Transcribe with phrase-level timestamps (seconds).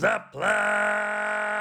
[0.00, 1.60] Vamos aplaudir!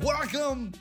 [0.00, 0.72] Welcome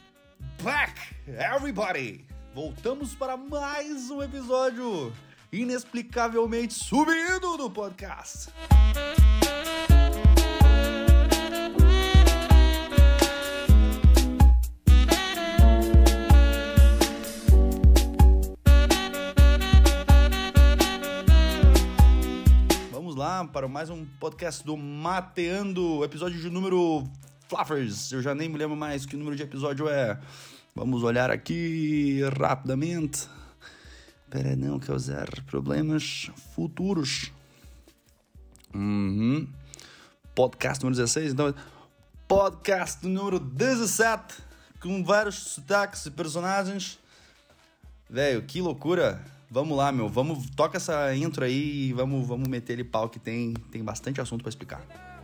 [0.63, 2.26] back, everybody!
[2.54, 5.12] Voltamos para mais um episódio
[5.52, 8.49] inexplicavelmente subindo do podcast.
[23.46, 27.04] Para mais um podcast do Mateando, episódio de número
[27.48, 28.12] Fluffers.
[28.12, 30.20] Eu já nem me lembro mais que número de episódio é.
[30.74, 33.27] Vamos olhar aqui rapidamente.
[34.27, 37.32] Para não causar problemas futuros.
[38.74, 39.48] Uhum.
[40.34, 41.54] Podcast número 16, então.
[42.27, 44.35] Podcast número 17,
[44.80, 46.98] com vários sotaques e personagens.
[48.10, 49.37] Velho, que loucura!
[49.49, 50.09] Vamos lá, meu.
[50.09, 54.20] Vamos, toca essa intro aí e vamos, vamos meter ele pau que tem, tem bastante
[54.20, 55.16] assunto para explicar.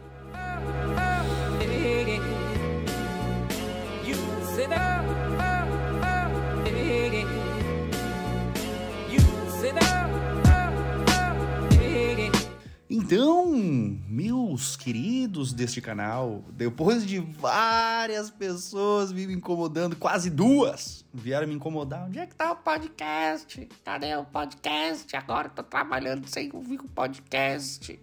[14.54, 22.06] Meus queridos deste canal, depois de várias pessoas me incomodando, quase duas vieram me incomodar.
[22.06, 23.68] Onde é que tá o podcast?
[23.84, 25.16] Cadê o podcast?
[25.16, 28.00] Agora tô trabalhando sem ouvir o podcast.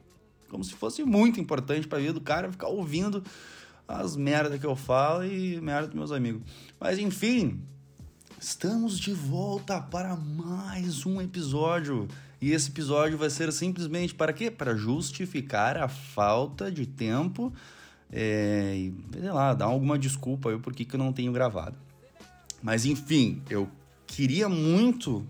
[0.49, 3.22] Como se fosse muito importante pra vida do cara ficar ouvindo
[3.87, 6.43] as merdas que eu falo e merda dos meus amigos.
[6.81, 7.62] Mas enfim,
[8.41, 12.09] Estamos de volta para mais um episódio.
[12.41, 14.51] E esse episódio vai ser simplesmente para quê?
[14.51, 17.53] Para justificar a falta de tempo
[18.11, 21.77] é, e, sei lá, dar alguma desculpa aí por que eu não tenho gravado.
[22.62, 23.69] Mas enfim, eu
[24.06, 25.27] queria muito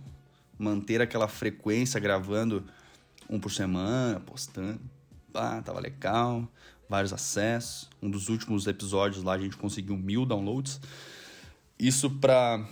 [0.59, 2.65] manter aquela frequência gravando
[3.29, 4.81] um por semana, postando.
[5.35, 6.49] Ah, tava legal,
[6.89, 7.89] vários acessos.
[8.03, 10.81] Um dos últimos episódios lá a gente conseguiu mil downloads.
[11.79, 12.67] Isso para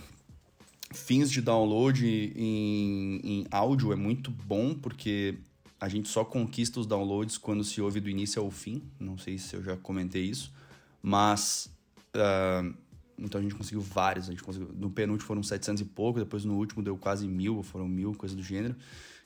[0.91, 5.39] fins de download em, em áudio é muito bom, porque
[5.81, 8.83] a gente só conquista os downloads quando se ouve do início ao fim.
[8.99, 10.53] Não sei se eu já comentei isso,
[11.03, 11.71] mas.
[12.15, 12.71] ah,
[13.19, 14.29] então a gente conseguiu vários.
[14.29, 17.63] A gente conseguiu, no penúltimo foram 700 e pouco, depois no último deu quase mil,
[17.63, 18.77] foram mil, coisa do gênero.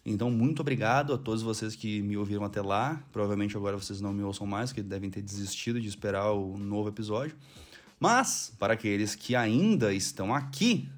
[0.04, 3.02] Então, muito obrigado a todos vocês que me ouviram até lá.
[3.12, 6.88] Provavelmente agora vocês não me ouçam mais, que devem ter desistido de esperar o novo
[6.88, 7.36] episódio.
[8.00, 10.88] Mas, para aqueles que ainda estão aqui,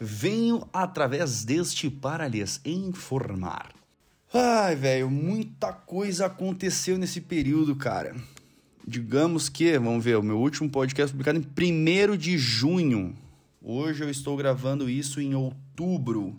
[0.00, 3.72] venho através deste para lhes informar.
[4.32, 8.16] Ai, velho, muita coisa aconteceu nesse período, cara.
[8.86, 13.14] Digamos que, vamos ver, o meu último podcast publicado em 1 de junho.
[13.60, 16.36] Hoje eu estou gravando isso em outubro.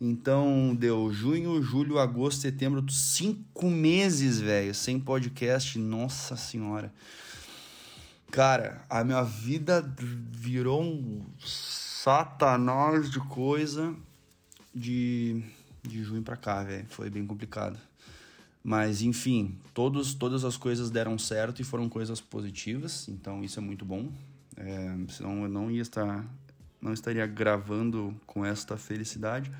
[0.00, 5.78] Então deu junho, julho, agosto, setembro, cinco meses, velho, sem podcast.
[5.78, 6.92] Nossa senhora.
[8.30, 9.82] Cara, a minha vida
[10.30, 11.24] virou um
[12.02, 13.92] satanás de coisa
[14.72, 15.42] de,
[15.82, 16.86] de junho pra cá, velho.
[16.88, 17.76] Foi bem complicado.
[18.62, 23.62] Mas, enfim, todos, todas as coisas deram certo e foram coisas positivas, então isso é
[23.62, 24.12] muito bom.
[24.56, 26.24] É, senão eu não ia estar,
[26.80, 29.50] não estaria gravando com esta felicidade.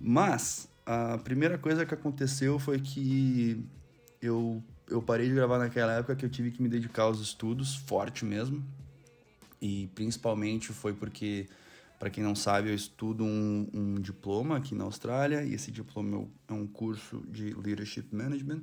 [0.00, 3.64] Mas a primeira coisa que aconteceu foi que
[4.20, 7.76] eu, eu parei de gravar naquela época que eu tive que me dedicar aos estudos,
[7.76, 8.64] forte mesmo.
[9.66, 11.48] E principalmente foi porque,
[11.98, 16.16] para quem não sabe, eu estudo um, um diploma aqui na Austrália e esse diploma
[16.16, 18.60] é um- é um curso de Leadership Management.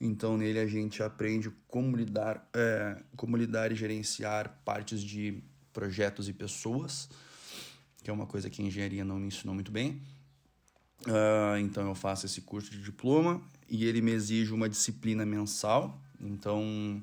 [0.00, 5.42] Então nele a gente aprende como lidar, é, como lidar e gerenciar partes de
[5.72, 7.08] projetos e pessoas,
[8.00, 10.00] que é uma coisa que a engenharia não me ensinou muito bem.
[11.08, 16.00] Ah, então eu faço esse curso de diploma e ele me exige uma disciplina mensal.
[16.20, 17.02] Então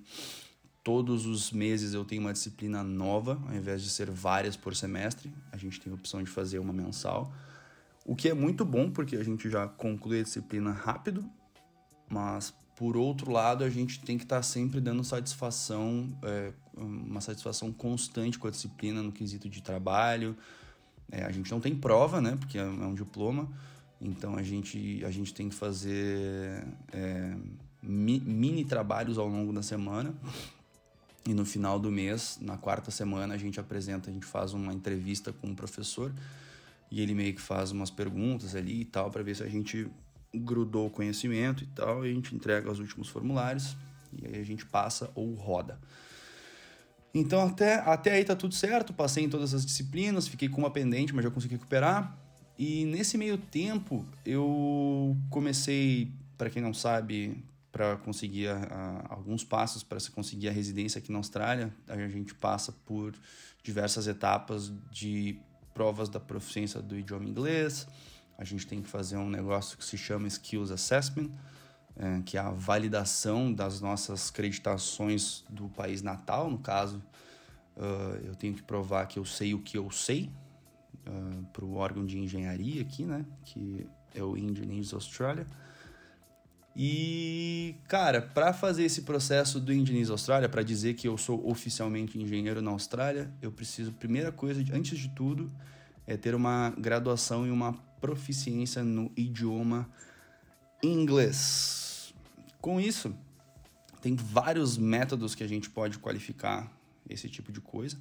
[0.83, 5.31] todos os meses eu tenho uma disciplina nova, ao invés de ser várias por semestre,
[5.51, 7.31] a gente tem a opção de fazer uma mensal.
[8.05, 11.23] O que é muito bom porque a gente já conclui a disciplina rápido,
[12.09, 17.71] mas por outro lado a gente tem que estar sempre dando satisfação, é, uma satisfação
[17.71, 20.35] constante com a disciplina no quesito de trabalho.
[21.11, 22.35] É, a gente não tem prova, né?
[22.39, 23.47] Porque é é um diploma.
[24.01, 27.35] Então a gente, a gente tem que fazer é,
[27.83, 30.15] mi- mini trabalhos ao longo da semana.
[31.27, 34.73] E no final do mês, na quarta semana, a gente apresenta, a gente faz uma
[34.73, 36.11] entrevista com o professor
[36.89, 39.87] e ele meio que faz umas perguntas ali e tal para ver se a gente
[40.33, 43.75] grudou o conhecimento e tal, e a gente entrega os últimos formulários
[44.13, 45.79] E aí a gente passa ou roda.
[47.13, 50.71] Então até, até aí tá tudo certo, passei em todas as disciplinas, fiquei com uma
[50.71, 52.17] pendente, mas já consegui recuperar.
[52.57, 59.43] E nesse meio tempo eu comecei, para quem não sabe, para conseguir a, a, alguns
[59.43, 63.13] passos para se conseguir a residência aqui na Austrália, a gente passa por
[63.63, 65.39] diversas etapas de
[65.73, 67.87] provas da proficiência do idioma inglês.
[68.37, 71.29] A gente tem que fazer um negócio que se chama Skills Assessment,
[71.95, 76.49] é, que é a validação das nossas acreditações do país natal.
[76.49, 77.01] No caso,
[77.77, 80.31] uh, eu tenho que provar que eu sei o que eu sei
[81.07, 83.25] uh, para o órgão de engenharia aqui, né?
[83.43, 85.45] Que é o Engineers Australia.
[86.75, 92.17] E, cara, para fazer esse processo do Engineers Australia, para dizer que eu sou oficialmente
[92.17, 95.51] engenheiro na Austrália, eu preciso, primeira coisa, antes de tudo,
[96.07, 99.89] é ter uma graduação e uma proficiência no idioma
[100.81, 102.13] inglês.
[102.59, 103.13] Com isso,
[104.01, 106.71] tem vários métodos que a gente pode qualificar
[107.09, 107.97] esse tipo de coisa.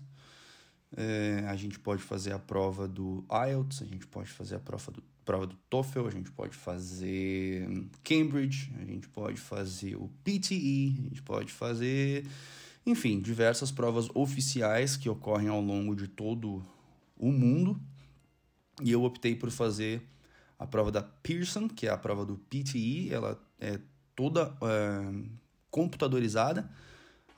[0.96, 4.90] É, a gente pode fazer a prova do IELTS, a gente pode fazer a prova
[4.90, 7.65] do, prova do TOEFL, a gente pode fazer
[8.03, 12.27] Cambridge, a gente pode fazer o PTE, a gente pode fazer,
[12.85, 16.61] enfim, diversas provas oficiais que ocorrem ao longo de todo
[17.17, 17.81] o mundo.
[18.82, 20.03] E eu optei por fazer
[20.59, 23.79] a prova da Pearson, que é a prova do PTE, ela é
[24.17, 25.29] toda é,
[25.71, 26.69] computadorizada.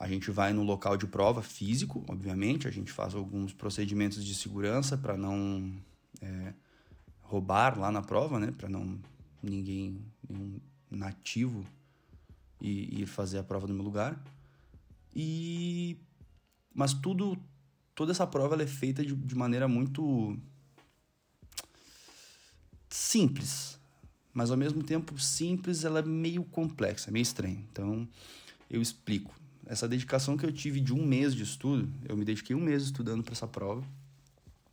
[0.01, 4.35] A gente vai no local de prova físico, obviamente, a gente faz alguns procedimentos de
[4.35, 5.75] segurança para não
[6.23, 6.55] é,
[7.33, 8.53] roubar lá na prova, né?
[8.53, 8.99] Para não
[9.43, 9.99] ninguém,
[10.29, 11.65] nenhum nativo
[12.61, 14.23] ir, fazer a prova no meu lugar.
[15.17, 15.97] E
[16.75, 17.39] mas tudo,
[17.95, 20.37] toda essa prova é feita de, de maneira muito
[22.89, 23.79] simples,
[24.33, 27.63] mas ao mesmo tempo simples, ela é meio complexa, meio estranha.
[27.71, 28.07] Então
[28.71, 29.35] eu explico
[29.67, 32.85] essa dedicação que eu tive de um mês de estudo, eu me dediquei um mês
[32.85, 33.83] estudando para essa prova,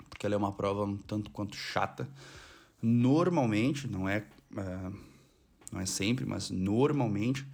[0.10, 2.08] porque ela é uma prova um tanto quanto chata.
[2.82, 4.24] Normalmente, não é,
[4.56, 4.92] é
[5.72, 7.46] não é sempre, mas normalmente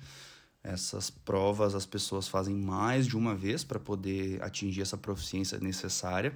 [0.63, 6.33] essas provas as pessoas fazem mais de uma vez para poder atingir essa proficiência necessária.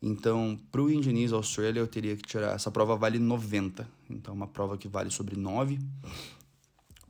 [0.00, 2.54] Então, para o Engineers Australia, eu teria que tirar.
[2.54, 3.88] Essa prova vale 90.
[4.08, 5.78] Então, uma prova que vale sobre 9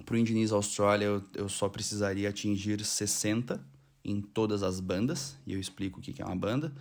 [0.09, 3.63] para o Indies Australia eu, eu só precisaria atingir 60
[4.03, 6.73] em todas as bandas, e eu explico o que é uma banda.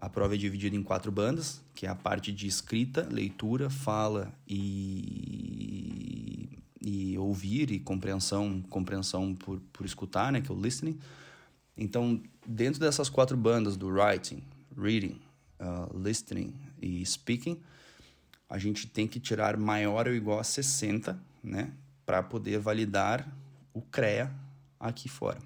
[0.00, 4.32] A prova é dividida em quatro bandas, que é a parte de escrita, leitura, fala
[4.46, 6.48] e,
[6.80, 10.96] e ouvir e compreensão, compreensão por, por escutar, né, que é o listening.
[11.76, 14.42] Então, dentro dessas quatro bandas do writing,
[14.76, 15.20] reading,
[15.60, 17.60] uh, listening e speaking,
[18.48, 21.72] a gente tem que tirar maior ou igual a 60, né?
[22.06, 23.28] para poder validar
[23.74, 24.32] o CREA
[24.80, 25.38] aqui fora.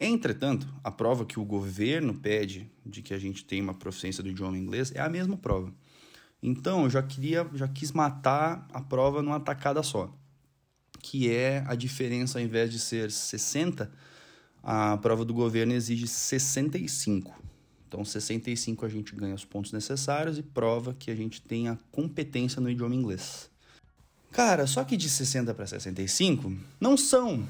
[0.00, 4.28] Entretanto, a prova que o governo pede de que a gente tenha uma proficiência do
[4.28, 5.72] idioma inglês é a mesma prova.
[6.40, 10.14] Então, eu já queria, já quis matar a prova numa tacada só,
[11.00, 13.90] que é a diferença ao invés de ser 60,
[14.62, 17.36] a prova do governo exige 65.
[17.88, 21.78] Então, 65 a gente ganha os pontos necessários e prova que a gente tem a
[21.90, 23.50] competência no idioma inglês.
[24.30, 27.48] Cara, só que de 60 para 65 não são.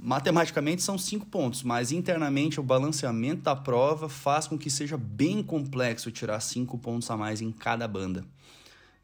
[0.00, 5.42] Matematicamente são 5 pontos, mas internamente o balanceamento da prova faz com que seja bem
[5.42, 8.24] complexo tirar 5 pontos a mais em cada banda.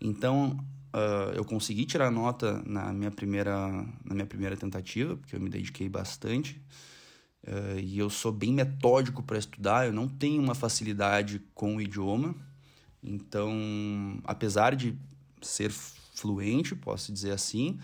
[0.00, 0.56] Então,
[0.94, 3.68] uh, eu consegui tirar nota na minha primeira,
[4.04, 6.62] na minha primeira tentativa, porque eu me dediquei bastante.
[7.42, 11.80] Uh, e eu sou bem metódico para estudar, eu não tenho uma facilidade com o
[11.80, 12.36] idioma.
[13.02, 13.52] Então,
[14.24, 14.96] apesar de
[15.42, 17.78] ser fluente, posso dizer assim.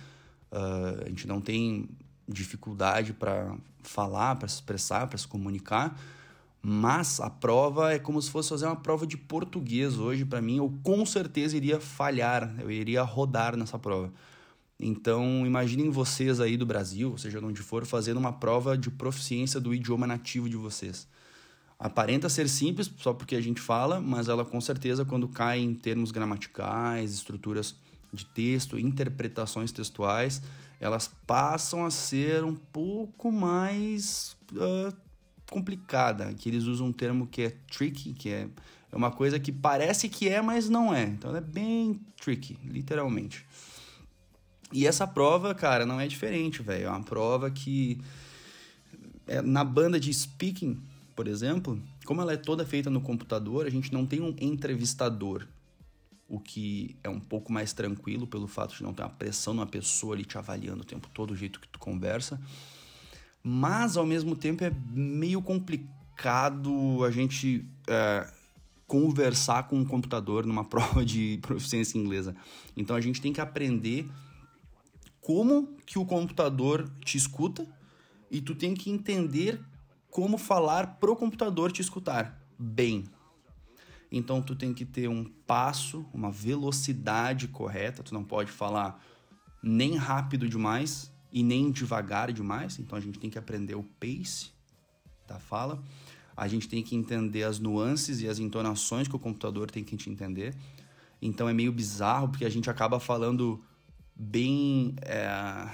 [0.52, 1.88] Uh, a gente não tem
[2.32, 5.98] dificuldade para falar, para se expressar, para se comunicar,
[6.62, 10.58] mas a prova é como se fosse fazer uma prova de português hoje para mim.
[10.58, 14.12] Eu com certeza iria falhar, eu iria rodar nessa prova.
[14.78, 19.74] Então, imaginem vocês aí do Brasil, seja onde for, fazendo uma prova de proficiência do
[19.74, 21.06] idioma nativo de vocês.
[21.78, 25.74] Aparenta ser simples só porque a gente fala, mas ela com certeza, quando cai em
[25.74, 27.74] termos gramaticais, estruturas
[28.12, 30.42] de texto, interpretações textuais,
[30.80, 34.96] elas passam a ser um pouco mais uh,
[35.50, 36.32] complicada.
[36.32, 38.48] Que eles usam um termo que é tricky, que é,
[38.90, 41.04] é uma coisa que parece que é, mas não é.
[41.04, 43.44] Então é bem tricky, literalmente.
[44.72, 46.86] E essa prova, cara, não é diferente, velho.
[46.86, 48.00] É uma prova que
[49.26, 50.80] é, na banda de speaking,
[51.14, 55.46] por exemplo, como ela é toda feita no computador, a gente não tem um entrevistador.
[56.30, 59.66] O que é um pouco mais tranquilo pelo fato de não ter uma pressão numa
[59.66, 62.40] pessoa ali te avaliando o tempo todo, o jeito que tu conversa.
[63.42, 68.32] Mas, ao mesmo tempo, é meio complicado a gente é,
[68.86, 72.36] conversar com um computador numa prova de proficiência inglesa.
[72.76, 74.08] Então, a gente tem que aprender
[75.20, 77.66] como que o computador te escuta
[78.30, 79.60] e tu tem que entender
[80.08, 83.04] como falar pro computador te escutar bem,
[84.10, 89.02] então tu tem que ter um passo, uma velocidade correta, tu não pode falar
[89.62, 94.50] nem rápido demais e nem devagar demais, então a gente tem que aprender o pace
[95.26, 95.82] da fala.
[96.36, 99.96] A gente tem que entender as nuances e as entonações que o computador tem que
[99.96, 100.56] te entender.
[101.20, 103.62] Então é meio bizarro porque a gente acaba falando
[104.16, 105.68] bem é,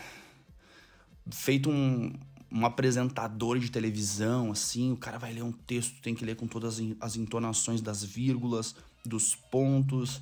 [1.30, 2.12] feito um,
[2.50, 6.46] um apresentador de televisão, assim, o cara vai ler um texto, tem que ler com
[6.46, 8.74] todas as entonações das vírgulas,
[9.04, 10.20] dos pontos.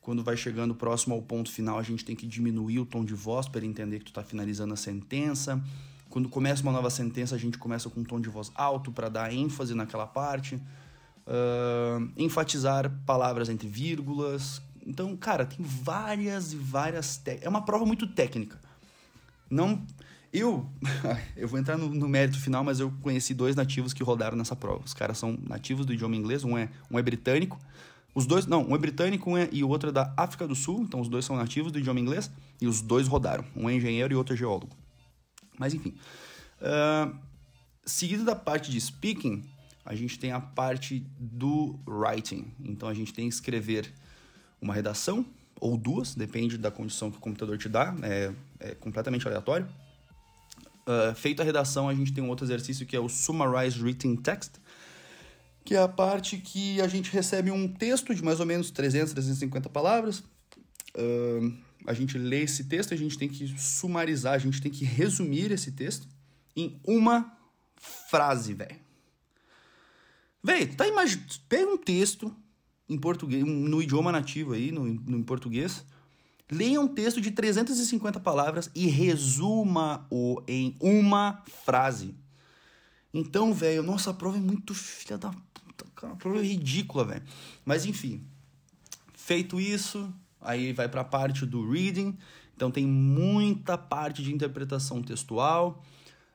[0.00, 3.14] Quando vai chegando próximo ao ponto final, a gente tem que diminuir o tom de
[3.14, 5.62] voz para entender que tu está finalizando a sentença.
[6.08, 9.08] Quando começa uma nova sentença, a gente começa com um tom de voz alto para
[9.08, 10.54] dar ênfase naquela parte.
[11.26, 14.62] Uh, enfatizar palavras entre vírgulas.
[14.86, 17.20] Então, cara, tem várias e várias.
[17.42, 18.58] É uma prova muito técnica.
[19.50, 19.84] Não
[20.38, 20.68] eu,
[21.36, 24.56] eu vou entrar no, no, mérito final, mas eu conheci dois nativos que rodaram nessa
[24.56, 24.82] prova.
[24.84, 27.58] Os caras são nativos do idioma inglês, um é, um é britânico.
[28.14, 30.54] Os dois, não, um é britânico um é, e o outro é da África do
[30.54, 33.44] Sul, então os dois são nativos do idioma inglês e os dois rodaram.
[33.54, 34.74] Um é engenheiro e outro é geólogo.
[35.58, 35.94] Mas enfim.
[36.60, 37.14] Uh,
[37.84, 39.44] seguido da parte de speaking,
[39.84, 42.50] a gente tem a parte do writing.
[42.64, 43.92] Então a gente tem que escrever
[44.60, 45.24] uma redação,
[45.60, 49.68] ou duas, depende da condição que o computador te dá, é, é completamente aleatório.
[50.86, 54.14] Uh, feito a redação, a gente tem um outro exercício que é o Summarize Written
[54.14, 54.52] Text,
[55.64, 59.12] que é a parte que a gente recebe um texto de mais ou menos 300,
[59.12, 60.20] 350 palavras.
[60.94, 61.52] Uh,
[61.84, 65.50] a gente lê esse texto, a gente tem que sumarizar, a gente tem que resumir
[65.50, 66.06] esse texto
[66.54, 67.36] em uma
[67.76, 68.78] frase, velho.
[70.42, 71.26] Velho, tá imaginando.
[71.48, 72.34] Pega um texto
[72.88, 75.84] em português, no idioma nativo aí, no, no português
[76.50, 82.14] Leia um texto de 350 palavras e resuma-o em uma frase.
[83.12, 86.12] Então, velho, nossa, a prova é muito filha da puta, cara.
[86.12, 87.22] A prova é ridícula, velho.
[87.64, 88.24] Mas enfim,
[89.14, 92.16] feito isso, aí vai para a parte do reading.
[92.54, 95.82] Então tem muita parte de interpretação textual.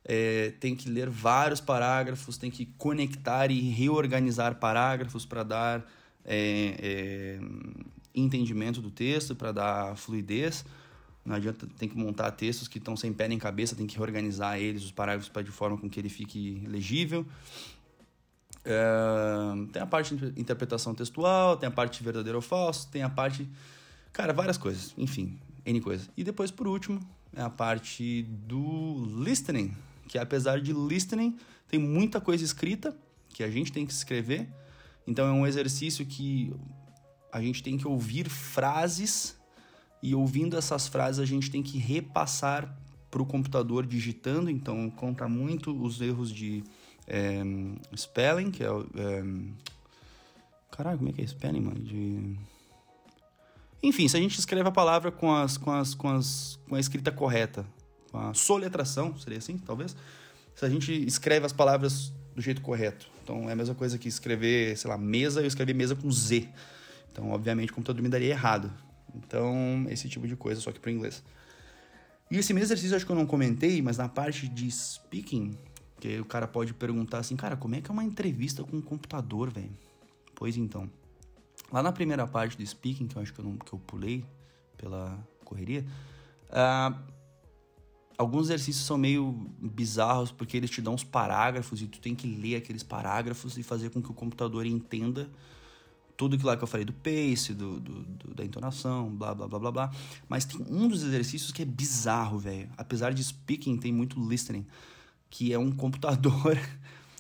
[0.04, 5.86] É, tem que ler vários parágrafos, tem que conectar e reorganizar parágrafos para dar
[6.26, 7.40] é, é,
[8.14, 10.66] entendimento do texto, para dar fluidez.
[11.24, 14.60] Não adianta, tem que montar textos que estão sem pé nem cabeça, tem que reorganizar
[14.60, 17.26] eles, os parágrafos, para de forma com que ele fique legível.
[18.66, 23.04] É, tem a parte de interpretação textual, tem a parte de verdadeiro ou falso, tem
[23.04, 23.48] a parte.
[24.12, 26.10] Cara, várias coisas, enfim, N coisas.
[26.18, 27.00] E depois, por último,
[27.36, 29.74] é a parte do listening,
[30.08, 31.38] que apesar de listening,
[31.68, 32.96] tem muita coisa escrita
[33.30, 34.50] que a gente tem que escrever.
[35.08, 36.54] Então é um exercício que
[37.32, 39.38] a gente tem que ouvir frases
[40.02, 42.76] e ouvindo essas frases a gente tem que repassar
[43.10, 46.64] para o computador digitando, então conta muito os erros de
[47.08, 47.42] é,
[47.96, 48.68] spelling, que é.
[48.68, 49.24] É,
[50.72, 51.80] caralho, como é que é spelling, mano?
[51.80, 52.38] De...
[53.84, 56.80] Enfim, se a gente escreve a palavra com, as, com, as, com, as, com a
[56.80, 57.66] escrita correta,
[58.12, 59.96] com a soletração, seria assim, talvez?
[60.56, 63.10] Se a gente escreve as palavras do jeito correto.
[63.24, 66.48] Então é a mesma coisa que escrever, sei lá, mesa, eu escrevi mesa com Z.
[67.12, 68.72] Então, obviamente, o computador me daria errado.
[69.16, 71.24] Então, esse tipo de coisa, só que para inglês.
[72.30, 75.58] E esse mesmo exercício acho que eu não comentei, mas na parte de speaking,
[76.00, 78.82] que o cara pode perguntar assim, cara, como é que é uma entrevista com um
[78.82, 79.78] computador, velho?
[80.34, 80.90] Pois então.
[81.72, 84.26] Lá na primeira parte do speaking, que eu acho que eu, não, que eu pulei
[84.78, 85.86] pela correria,
[86.50, 86.98] uh,
[88.18, 92.28] alguns exercícios são meio bizarros porque eles te dão uns parágrafos e tu tem que
[92.28, 95.30] ler aqueles parágrafos e fazer com que o computador entenda
[96.18, 99.48] tudo aquilo lá que eu falei do pace, do, do, do, da entonação, blá, blá,
[99.48, 99.92] blá, blá, blá.
[100.28, 102.70] Mas tem um dos exercícios que é bizarro, velho.
[102.78, 104.66] Apesar de speaking, tem muito listening.
[105.30, 106.58] Que é um computador...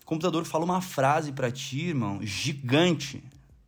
[0.01, 3.23] o computador fala uma frase para ti, irmão, gigante.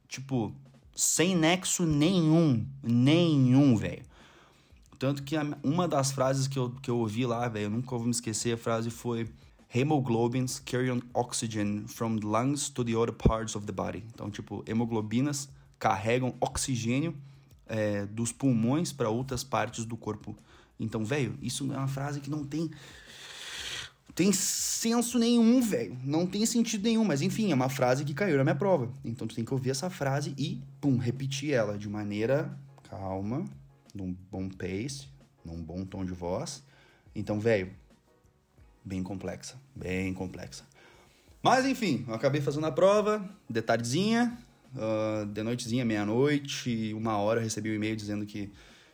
[0.07, 0.53] Tipo,
[0.95, 2.65] sem nexo nenhum.
[2.81, 4.03] Nenhum, velho.
[4.99, 8.05] Tanto que uma das frases que eu, que eu ouvi lá, velho, eu nunca vou
[8.05, 9.27] me esquecer, a frase foi
[9.73, 14.03] hemoglobins carry on oxygen from the lungs to the other parts of the body.
[14.13, 15.49] Então, tipo, hemoglobinas
[15.79, 17.15] carregam oxigênio
[17.67, 20.35] é, dos pulmões para outras partes do corpo.
[20.79, 22.69] Então, velho, isso é uma frase que não tem
[24.15, 25.97] tem senso nenhum, velho.
[26.03, 28.91] Não tem sentido nenhum, mas enfim, é uma frase que caiu na minha prova.
[29.03, 32.55] Então tu tem que ouvir essa frase e, pum, repetir ela de maneira
[32.87, 33.43] calma,
[33.93, 35.07] num bom pace,
[35.43, 36.63] num bom tom de voz.
[37.15, 37.71] Então, velho,
[38.83, 40.63] bem complexa, bem complexa.
[41.41, 44.37] Mas enfim, eu acabei fazendo a prova, de tardezinha,
[44.75, 48.51] uh, de noitezinha, meia-noite, uma hora eu recebi um e-mail dizendo que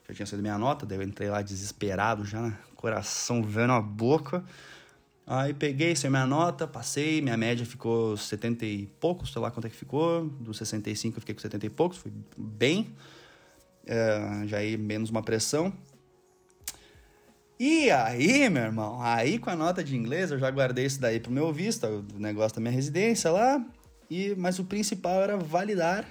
[0.08, 2.58] já tinha sido minha nota, daí eu entrei lá desesperado já, né?
[2.76, 4.44] coração vendo a boca.
[5.28, 9.68] Aí peguei, saiu minha nota, passei, minha média ficou 70 e poucos, sei lá quanto
[9.68, 12.90] é que ficou, dos 65 eu fiquei com 70 e poucos, foi bem,
[13.86, 15.72] é, já aí menos uma pressão.
[17.62, 21.20] E aí, meu irmão, aí com a nota de inglês eu já guardei isso daí
[21.20, 21.86] pro meu visto,
[22.16, 23.62] o negócio da minha residência lá,
[24.10, 26.08] e mas o principal era validar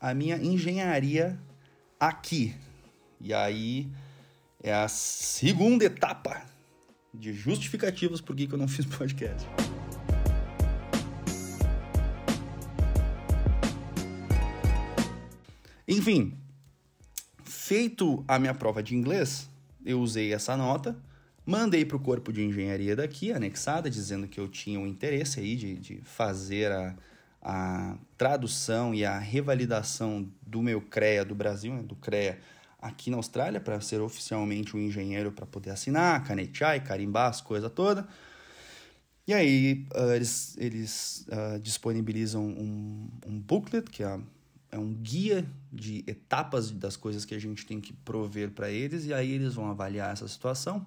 [0.00, 1.36] a minha engenharia
[1.98, 2.54] aqui.
[3.20, 3.90] E aí
[4.62, 6.40] é a segunda etapa
[7.12, 9.48] de justificativos por que eu não fiz podcast.
[15.88, 16.38] Enfim,
[17.42, 19.50] feito a minha prova de inglês,
[19.84, 20.96] eu usei essa nota,
[21.44, 25.40] mandei para o corpo de engenharia daqui, anexada, dizendo que eu tinha o um interesse
[25.40, 26.94] aí de, de fazer a,
[27.42, 32.38] a tradução e a revalidação do meu CREA do Brasil, né, do CREA
[32.80, 37.40] aqui na Austrália para ser oficialmente um engenheiro para poder assinar, canetear e carimbar as
[37.40, 38.04] coisas todas.
[39.26, 44.18] E aí uh, eles, eles uh, disponibilizam um, um booklet, que é,
[44.72, 49.04] é um guia de etapas das coisas que a gente tem que prover para eles,
[49.04, 50.84] e aí eles vão avaliar essa situação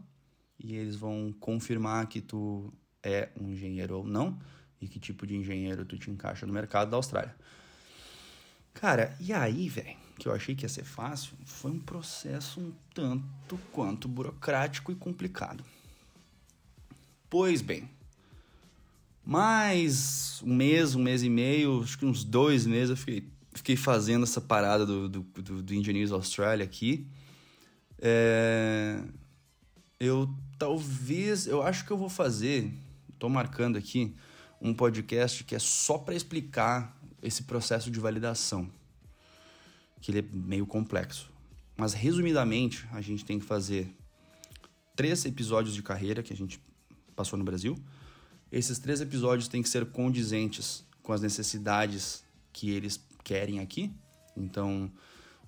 [0.59, 4.37] e eles vão confirmar que tu é um engenheiro ou não
[4.81, 7.35] e que tipo de engenheiro tu te encaixa no mercado da Austrália.
[8.73, 10.05] Cara, e aí, velho?
[10.17, 14.95] que eu achei que ia ser fácil, foi um processo um tanto quanto burocrático e
[14.95, 15.63] complicado.
[17.29, 17.89] Pois bem,
[19.25, 23.75] mais um mês, um mês e meio, acho que uns dois meses eu fiquei, fiquei
[23.75, 27.07] fazendo essa parada do, do, do, do Engineers Australia aqui.
[27.99, 29.01] É,
[29.99, 32.71] eu talvez, eu acho que eu vou fazer,
[33.13, 34.13] estou marcando aqui,
[34.61, 38.69] um podcast que é só para explicar esse processo de validação
[40.01, 41.31] que ele é meio complexo.
[41.75, 43.93] Mas resumidamente, a gente tem que fazer
[44.95, 46.61] três episódios de carreira que a gente
[47.15, 47.77] passou no Brasil.
[48.51, 53.91] Esses três episódios têm que ser condizentes com as necessidades que eles querem aqui.
[54.37, 54.89] Então,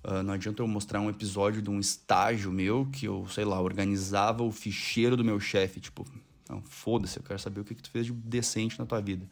[0.04, 3.60] uh, não adianta eu mostrar um episódio de um estágio meu que eu, sei lá,
[3.60, 5.80] organizava o ficheiro do meu chefe.
[5.80, 6.04] Tipo,
[6.50, 9.26] não, foda-se, eu quero saber o que, que tu fez de decente na tua vida.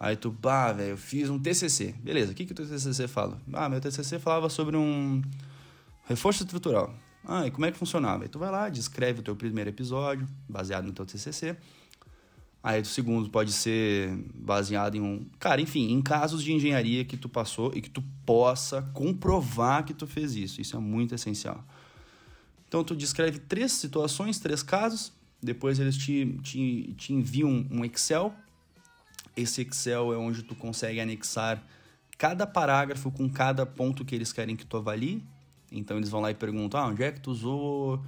[0.00, 1.94] Aí tu, bah, velho, eu fiz um TCC.
[2.02, 3.40] Beleza, o que que o teu TCC fala?
[3.52, 5.22] Ah, meu TCC falava sobre um
[6.06, 6.92] reforço estrutural.
[7.24, 8.24] Ah, e como é que funcionava?
[8.24, 11.56] Aí tu vai lá, descreve o teu primeiro episódio, baseado no teu TCC.
[12.62, 15.26] Aí o segundo pode ser baseado em um...
[15.38, 19.92] Cara, enfim, em casos de engenharia que tu passou e que tu possa comprovar que
[19.92, 20.60] tu fez isso.
[20.60, 21.64] Isso é muito essencial.
[22.68, 25.12] Então, tu descreve três situações, três casos.
[25.42, 28.32] Depois eles te, te, te enviam um Excel
[29.36, 31.62] esse Excel é onde tu consegue anexar
[32.18, 35.22] cada parágrafo com cada ponto que eles querem que tu avalie.
[35.70, 38.04] Então eles vão lá e perguntam: ah, onde é que tu usou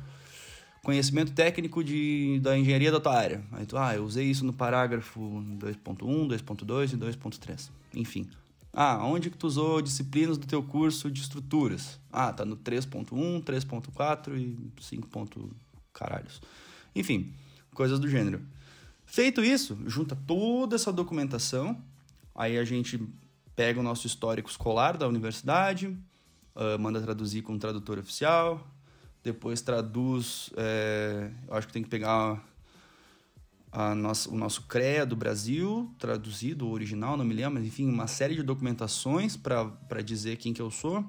[0.85, 3.43] conhecimento técnico de, da engenharia da tua área?
[3.51, 5.21] Aí tu, ah, eu usei isso no parágrafo
[5.59, 7.71] 2.1, 2.2 e 2.3.
[7.95, 8.29] Enfim.
[8.73, 11.99] Ah, onde que tu usou disciplinas do teu curso de estruturas?
[12.13, 15.51] Ah, tá no 3.1, 3.4 e 5.
[15.93, 16.41] caralhos.
[16.95, 17.33] Enfim,
[17.73, 18.43] coisas do gênero.
[19.07, 21.81] Feito isso, junta toda essa documentação,
[22.35, 23.01] aí a gente
[23.55, 28.67] pega o nosso histórico escolar da universidade, uh, manda traduzir com um tradutor oficial,
[29.25, 32.45] depois traduz, é, eu acho que tem que pegar
[33.73, 38.07] a nossa, o nosso CREA do Brasil, traduzido, original, não me lembro, mas enfim, uma
[38.07, 41.05] série de documentações para dizer quem que eu sou.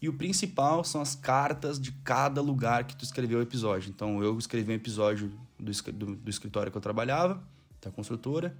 [0.00, 3.90] E o principal são as cartas de cada lugar que tu escreveu o episódio.
[3.90, 7.42] Então, eu escrevi um episódio do, do, do escritório que eu trabalhava,
[7.82, 8.56] da construtora,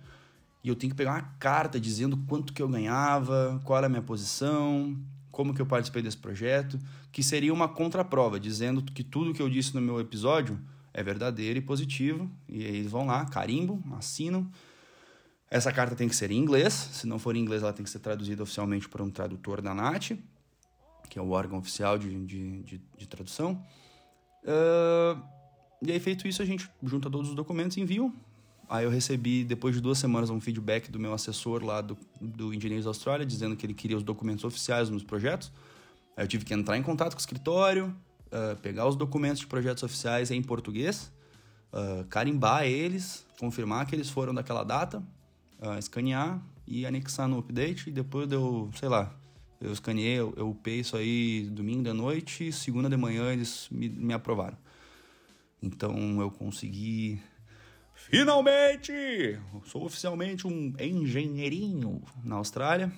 [0.63, 3.89] e eu tenho que pegar uma carta dizendo quanto que eu ganhava, qual era a
[3.89, 4.95] minha posição,
[5.31, 6.79] como que eu participei desse projeto,
[7.13, 10.61] que seria uma contraprova, dizendo que tudo que eu disse no meu episódio
[10.93, 12.31] é verdadeiro e positivo.
[12.49, 14.51] E aí eles vão lá, carimbo, assinam.
[15.51, 17.91] Essa carta tem que ser em inglês, se não for em inglês, ela tem que
[17.91, 20.13] ser traduzida oficialmente por um tradutor da NAT
[21.11, 23.61] que é o órgão oficial de, de, de, de tradução.
[24.45, 25.21] Uh,
[25.83, 28.11] e aí, feito isso, a gente junta todos os documentos e envia.
[28.71, 32.55] Aí eu recebi, depois de duas semanas, um feedback do meu assessor lá do, do
[32.55, 35.51] Engineers Australia, dizendo que ele queria os documentos oficiais nos projetos.
[36.17, 37.95] Aí eu tive que entrar em contato com o escritório,
[38.27, 41.11] uh, pegar os documentos de projetos oficiais em português,
[41.73, 45.03] ah, carimbar eles, confirmar que eles foram daquela data,
[45.61, 47.89] ah, escanear e anexar no update.
[47.89, 49.15] E depois deu, sei lá,
[49.61, 53.89] eu escaneei, eu, eu upei isso aí domingo de noite segunda de manhã eles me,
[53.89, 54.57] me aprovaram.
[55.63, 57.21] Então eu consegui.
[58.09, 59.39] Finalmente!
[59.67, 62.93] Sou oficialmente um engenheirinho na Austrália.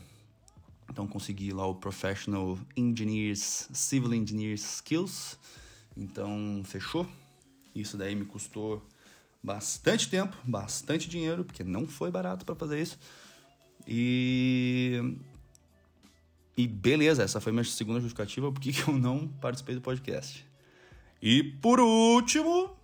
[0.90, 5.38] Então consegui lá o Professional Engineers, Civil Engineers Skills.
[5.96, 7.06] Então fechou.
[7.74, 8.82] Isso daí me custou
[9.42, 12.98] bastante tempo, bastante dinheiro, porque não foi barato para fazer isso.
[13.86, 15.16] E
[16.56, 20.46] e beleza, essa foi minha segunda justificativa porque que eu não participei do podcast.
[21.20, 22.76] E por último,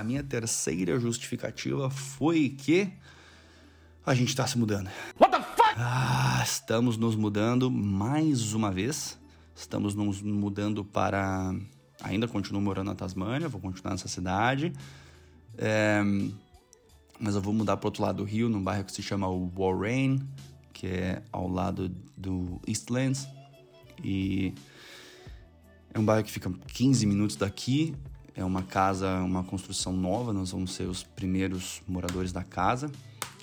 [0.00, 2.90] a minha terceira justificativa foi que
[4.04, 4.88] a gente está se mudando.
[5.20, 5.74] What the fuck?
[5.76, 9.18] Ah, estamos nos mudando mais uma vez.
[9.54, 11.54] Estamos nos mudando para.
[12.02, 14.72] Ainda continuo morando na Tasmânia, vou continuar nessa cidade.
[15.58, 16.00] É,
[17.18, 20.18] Mas eu vou mudar para outro lado do rio, num bairro que se chama Warren,
[20.72, 23.28] que é ao lado do Eastlands.
[24.02, 24.54] E
[25.92, 27.94] é um bairro que fica 15 minutos daqui.
[28.34, 32.90] É uma casa, uma construção nova, nós vamos ser os primeiros moradores da casa.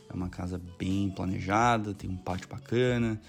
[0.10, 3.20] É uma casa bem planejada, tem um pátio bacana,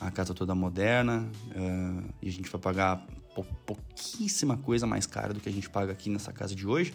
[0.00, 1.28] a casa toda moderna.
[1.54, 5.68] eh, e a gente vai pagar pou- pouquíssima coisa mais cara do que a gente
[5.68, 6.94] paga aqui nessa casa de hoje.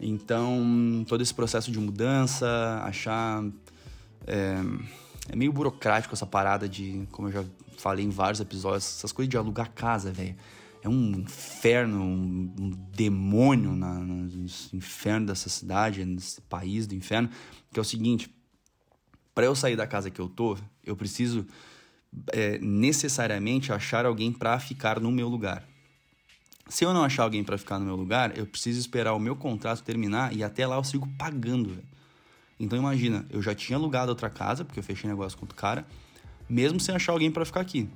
[0.00, 2.46] Então, todo esse processo de mudança,
[2.84, 3.44] achar.
[4.26, 4.56] É,
[5.30, 7.44] é meio burocrático essa parada de, como eu já
[7.76, 10.36] falei em vários episódios, essas coisas de alugar casa, velho.
[10.88, 14.26] É um inferno, um, demônio na, no
[14.72, 17.28] inferno dessa cidade, nesse país do inferno,
[17.70, 18.34] que é o seguinte:
[19.34, 21.46] para eu sair da casa que eu tô, eu preciso
[22.32, 25.68] é, necessariamente achar alguém para ficar no meu lugar.
[26.70, 29.36] Se eu não achar alguém para ficar no meu lugar, eu preciso esperar o meu
[29.36, 31.82] contrato terminar e até lá eu sigo pagando.
[32.58, 35.86] Então imagina, eu já tinha alugado outra casa, porque eu fechei negócio com outro cara,
[36.48, 37.90] mesmo sem achar alguém para ficar aqui.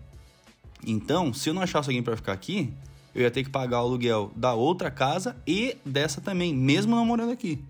[0.86, 2.72] Então, se eu não achasse alguém para ficar aqui,
[3.14, 7.04] eu ia ter que pagar o aluguel da outra casa e dessa também, mesmo não
[7.04, 7.62] morando aqui.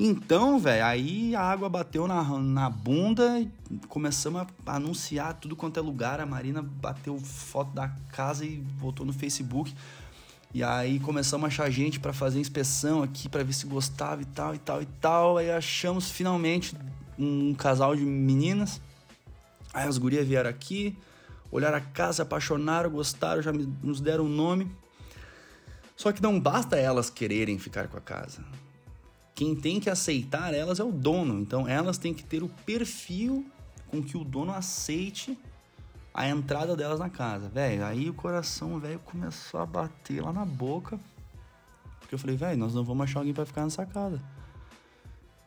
[0.00, 3.44] Então, velho, aí a água bateu na, na bunda,
[3.88, 6.20] começamos a anunciar tudo quanto é lugar.
[6.20, 9.74] A Marina bateu foto da casa e botou no Facebook.
[10.54, 14.24] E aí começamos a achar gente para fazer inspeção aqui, para ver se gostava e
[14.24, 15.36] tal e tal e tal.
[15.36, 16.76] Aí achamos finalmente
[17.18, 18.80] um casal de meninas.
[19.74, 20.96] Aí as gurias vieram aqui,
[21.50, 24.70] olharam a casa, apaixonaram, gostaram, já nos deram um nome.
[25.96, 28.44] Só que não basta elas quererem ficar com a casa.
[29.34, 31.40] Quem tem que aceitar elas é o dono.
[31.40, 33.46] Então elas têm que ter o perfil
[33.88, 35.38] com que o dono aceite
[36.12, 37.48] a entrada delas na casa.
[37.48, 40.98] Velho, aí o coração, velho, começou a bater lá na boca.
[42.00, 44.20] Porque eu falei, velho, nós não vamos achar alguém pra ficar nessa casa.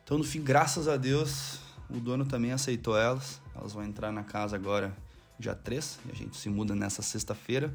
[0.03, 1.59] Então, no fim, graças a Deus,
[1.89, 3.41] o dono também aceitou elas.
[3.55, 4.95] Elas vão entrar na casa agora,
[5.41, 7.73] dia 3, e a gente se muda nessa sexta-feira.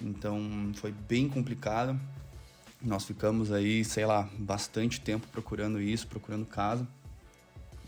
[0.00, 2.00] Então, foi bem complicado.
[2.80, 6.88] Nós ficamos aí, sei lá, bastante tempo procurando isso, procurando casa.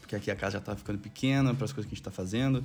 [0.01, 2.11] Porque aqui a casa já tá ficando pequena para as coisas que a gente tá
[2.11, 2.63] fazendo.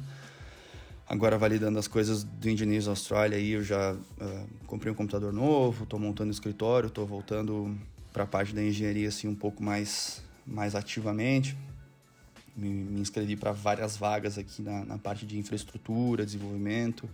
[1.07, 5.85] Agora validando as coisas do Engineers Australia aí, eu já ah, comprei um computador novo,
[5.85, 7.77] tô montando escritório, tô voltando
[8.11, 11.55] para a parte da engenharia assim um pouco mais mais ativamente.
[12.57, 17.07] Me, me inscrevi para várias vagas aqui na, na parte de infraestrutura, desenvolvimento.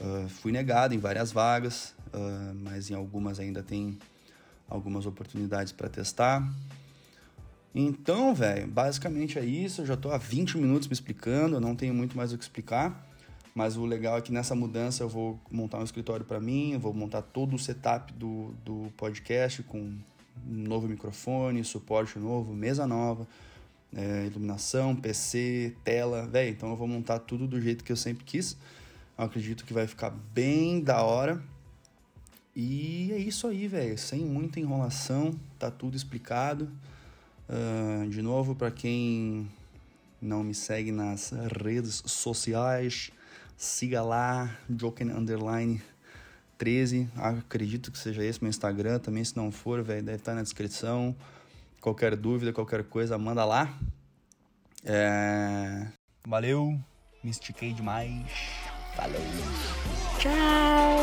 [0.00, 3.98] Ah, fui negado em várias vagas, ah, mas em algumas ainda tem
[4.68, 6.48] algumas oportunidades para testar.
[7.74, 9.82] Então, velho, basicamente é isso.
[9.82, 12.44] Eu já tô há 20 minutos me explicando, eu não tenho muito mais o que
[12.44, 13.06] explicar.
[13.54, 16.94] Mas o legal é que nessa mudança eu vou montar um escritório para mim, vou
[16.94, 19.98] montar todo o setup do, do podcast com um
[20.46, 23.26] novo microfone, suporte novo, mesa nova,
[23.94, 26.50] é, iluminação, PC, tela, velho.
[26.50, 28.56] Então eu vou montar tudo do jeito que eu sempre quis.
[29.16, 31.42] Eu acredito que vai ficar bem da hora.
[32.54, 33.96] E é isso aí, velho.
[33.96, 36.70] Sem muita enrolação, tá tudo explicado.
[37.48, 39.48] Ah, de novo, para quem
[40.20, 43.10] não me segue nas redes sociais,
[43.56, 45.80] siga lá, Joken Underline
[46.58, 47.08] 13.
[47.16, 48.98] Acredito que seja esse meu Instagram.
[48.98, 51.16] Também, se não for, velho, deve estar na descrição.
[51.88, 53.74] Qualquer dúvida, qualquer coisa, manda lá.
[54.84, 55.86] É...
[56.26, 56.78] Valeu,
[57.24, 58.30] me estiquei demais.
[58.94, 59.22] Falou.
[60.26, 60.97] A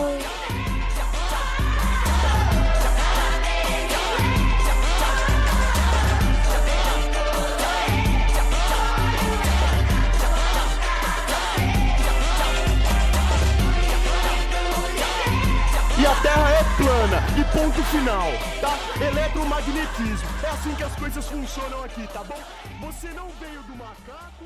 [17.51, 18.31] ponto final,
[18.61, 18.77] tá?
[19.03, 20.27] Eletromagnetismo.
[20.43, 22.39] É assim que as coisas funcionam aqui, tá bom?
[22.81, 24.45] Você não veio do macaco.